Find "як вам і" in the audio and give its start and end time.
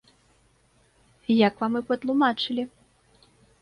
1.47-1.85